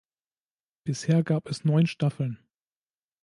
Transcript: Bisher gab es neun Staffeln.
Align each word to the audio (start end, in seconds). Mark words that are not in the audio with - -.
Bisher 0.83 1.21
gab 1.21 1.47
es 1.47 1.63
neun 1.63 1.85
Staffeln. 1.85 2.39